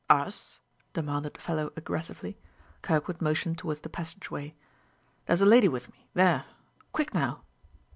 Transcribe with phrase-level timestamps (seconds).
[0.09, 0.59] "Us?"
[0.93, 2.35] demanded the fellow aggressively.
[2.81, 4.55] Kirkwood motioned toward the passageway.
[5.27, 6.45] "There's a lady with me there.
[6.91, 7.43] Quick now!"